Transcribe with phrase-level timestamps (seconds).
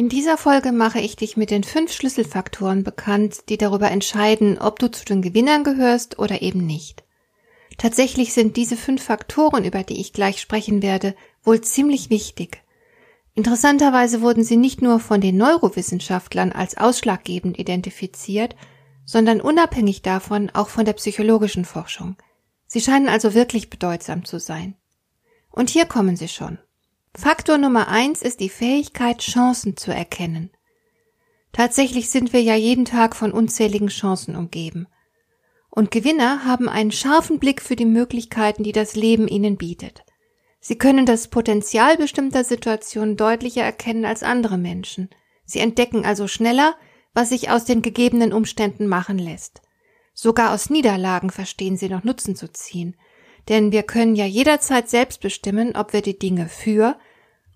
[0.00, 4.78] In dieser Folge mache ich dich mit den fünf Schlüsselfaktoren bekannt, die darüber entscheiden, ob
[4.78, 7.04] du zu den Gewinnern gehörst oder eben nicht.
[7.76, 12.62] Tatsächlich sind diese fünf Faktoren, über die ich gleich sprechen werde, wohl ziemlich wichtig.
[13.34, 18.56] Interessanterweise wurden sie nicht nur von den Neurowissenschaftlern als ausschlaggebend identifiziert,
[19.04, 22.16] sondern unabhängig davon auch von der psychologischen Forschung.
[22.66, 24.76] Sie scheinen also wirklich bedeutsam zu sein.
[25.50, 26.58] Und hier kommen sie schon.
[27.16, 30.50] Faktor Nummer eins ist die Fähigkeit, Chancen zu erkennen.
[31.52, 34.86] Tatsächlich sind wir ja jeden Tag von unzähligen Chancen umgeben.
[35.70, 40.04] Und Gewinner haben einen scharfen Blick für die Möglichkeiten, die das Leben ihnen bietet.
[40.60, 45.10] Sie können das Potenzial bestimmter Situationen deutlicher erkennen als andere Menschen.
[45.44, 46.76] Sie entdecken also schneller,
[47.12, 49.62] was sich aus den gegebenen Umständen machen lässt.
[50.14, 52.94] Sogar aus Niederlagen verstehen sie noch Nutzen zu ziehen
[53.48, 56.96] denn wir können ja jederzeit selbst bestimmen, ob wir die Dinge für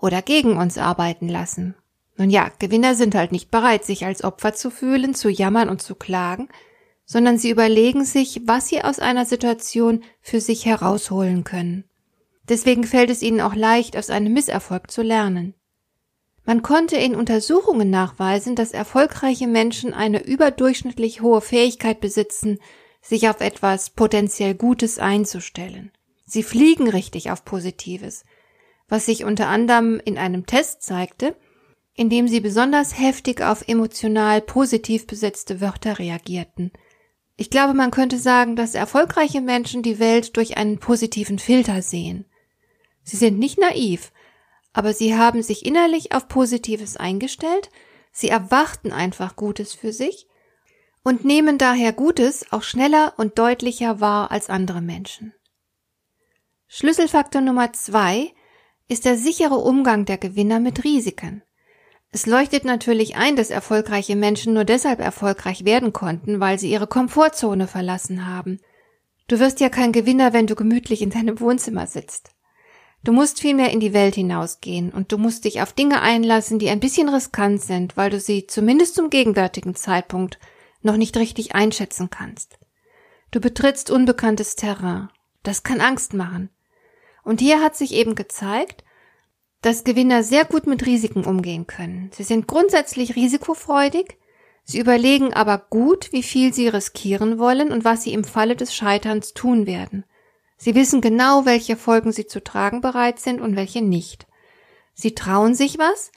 [0.00, 1.74] oder gegen uns arbeiten lassen.
[2.16, 5.82] Nun ja, Gewinner sind halt nicht bereit, sich als Opfer zu fühlen, zu jammern und
[5.82, 6.48] zu klagen,
[7.04, 11.84] sondern sie überlegen sich, was sie aus einer Situation für sich herausholen können.
[12.48, 15.54] Deswegen fällt es ihnen auch leicht, aus einem Misserfolg zu lernen.
[16.44, 22.58] Man konnte in Untersuchungen nachweisen, dass erfolgreiche Menschen eine überdurchschnittlich hohe Fähigkeit besitzen,
[23.02, 25.92] sich auf etwas potenziell Gutes einzustellen.
[26.26, 28.24] Sie fliegen richtig auf Positives,
[28.90, 31.34] was sich unter anderem in einem Test zeigte,
[31.94, 36.72] in dem sie besonders heftig auf emotional positiv besetzte Wörter reagierten.
[37.36, 42.26] Ich glaube, man könnte sagen, dass erfolgreiche Menschen die Welt durch einen positiven Filter sehen.
[43.02, 44.12] Sie sind nicht naiv,
[44.72, 47.70] aber sie haben sich innerlich auf Positives eingestellt,
[48.12, 50.26] sie erwarten einfach Gutes für sich
[51.02, 55.32] und nehmen daher Gutes auch schneller und deutlicher wahr als andere Menschen.
[56.66, 58.32] Schlüsselfaktor Nummer zwei
[58.90, 61.42] ist der sichere Umgang der Gewinner mit Risiken.
[62.12, 66.88] Es leuchtet natürlich ein, dass erfolgreiche Menschen nur deshalb erfolgreich werden konnten, weil sie ihre
[66.88, 68.58] Komfortzone verlassen haben.
[69.28, 72.32] Du wirst ja kein Gewinner, wenn du gemütlich in deinem Wohnzimmer sitzt.
[73.04, 76.68] Du musst vielmehr in die Welt hinausgehen und du musst dich auf Dinge einlassen, die
[76.68, 80.40] ein bisschen riskant sind, weil du sie zumindest zum gegenwärtigen Zeitpunkt
[80.82, 82.58] noch nicht richtig einschätzen kannst.
[83.30, 85.08] Du betrittst unbekanntes Terrain.
[85.44, 86.50] Das kann Angst machen.
[87.24, 88.84] Und hier hat sich eben gezeigt,
[89.62, 92.10] dass Gewinner sehr gut mit Risiken umgehen können.
[92.14, 94.16] Sie sind grundsätzlich risikofreudig,
[94.64, 98.74] sie überlegen aber gut, wie viel sie riskieren wollen und was sie im Falle des
[98.74, 100.04] Scheiterns tun werden.
[100.56, 104.26] Sie wissen genau, welche Folgen sie zu tragen bereit sind und welche nicht.
[104.94, 106.12] Sie trauen sich was,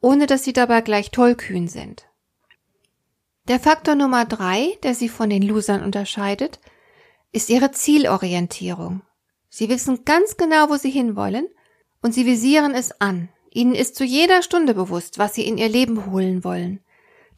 [0.00, 2.06] ohne dass sie dabei gleich tollkühn sind.
[3.48, 6.60] Der Faktor Nummer drei, der sie von den Losern unterscheidet,
[7.32, 9.00] ist ihre Zielorientierung.
[9.48, 11.48] Sie wissen ganz genau, wo sie hinwollen
[12.02, 13.28] und sie visieren es an.
[13.50, 16.80] Ihnen ist zu jeder Stunde bewusst, was sie in ihr Leben holen wollen.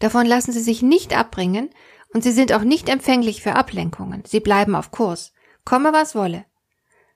[0.01, 1.71] Davon lassen sie sich nicht abbringen
[2.13, 4.25] und sie sind auch nicht empfänglich für Ablenkungen.
[4.27, 5.33] Sie bleiben auf Kurs.
[5.65, 6.45] Komme was wolle.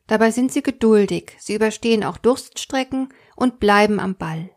[0.06, 4.50] Dabei sind sie geduldig, sie überstehen auch Durststrecken und bleiben am Ball.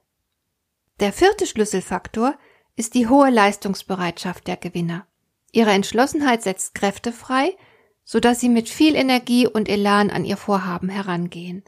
[1.00, 2.38] Der vierte Schlüsselfaktor
[2.76, 5.08] ist die hohe Leistungsbereitschaft der Gewinner.
[5.52, 7.56] Ihre Entschlossenheit setzt Kräfte frei,
[8.10, 11.66] so dass sie mit viel Energie und Elan an ihr Vorhaben herangehen.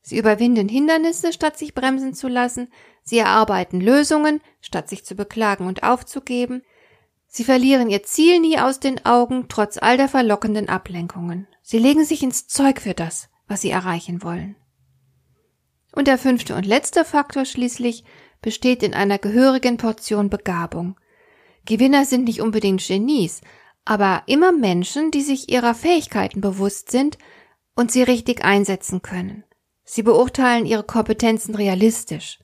[0.00, 2.72] Sie überwinden Hindernisse, statt sich bremsen zu lassen,
[3.02, 6.62] sie erarbeiten Lösungen, statt sich zu beklagen und aufzugeben,
[7.26, 11.46] sie verlieren ihr Ziel nie aus den Augen, trotz all der verlockenden Ablenkungen.
[11.60, 14.56] Sie legen sich ins Zeug für das, was sie erreichen wollen.
[15.94, 18.04] Und der fünfte und letzte Faktor schließlich
[18.40, 20.96] besteht in einer gehörigen Portion Begabung.
[21.66, 23.42] Gewinner sind nicht unbedingt Genies,
[23.84, 27.18] aber immer Menschen, die sich ihrer Fähigkeiten bewusst sind
[27.74, 29.44] und sie richtig einsetzen können.
[29.84, 32.38] Sie beurteilen ihre Kompetenzen realistisch.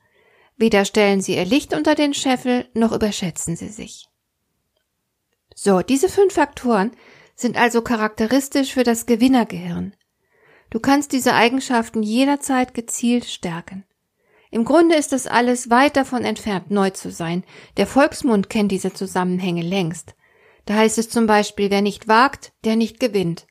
[0.57, 4.07] Weder stellen sie ihr Licht unter den Scheffel, noch überschätzen sie sich.
[5.55, 6.91] So, diese fünf Faktoren
[7.35, 9.95] sind also charakteristisch für das Gewinnergehirn.
[10.69, 13.85] Du kannst diese Eigenschaften jederzeit gezielt stärken.
[14.51, 17.43] Im Grunde ist das alles weit davon entfernt, neu zu sein.
[17.77, 20.15] Der Volksmund kennt diese Zusammenhänge längst.
[20.69, 23.47] Da heißt es zum Beispiel, wer nicht wagt, der nicht gewinnt.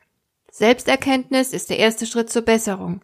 [0.53, 3.01] Selbsterkenntnis ist der erste Schritt zur Besserung.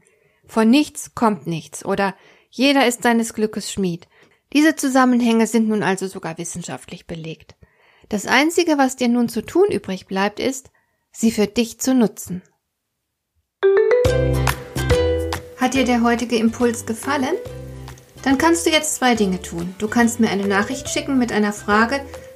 [0.47, 2.15] Von nichts kommt nichts oder
[2.49, 4.07] jeder ist seines Glückes Schmied.
[4.53, 7.57] Diese Zusammenhänge sind nun also sogar wissenschaftlich belegt.
[8.09, 10.71] Das Einzige, was dir nun zu tun übrig bleibt, ist,
[11.11, 12.45] sie für dich zu nutzen.
[15.57, 17.35] Hat dir der heutige Impuls gefallen?
[18.23, 19.75] Dann kannst du jetzt zwei Dinge tun.
[19.79, 22.01] Du kannst mir eine Nachricht schicken mit einer Frage,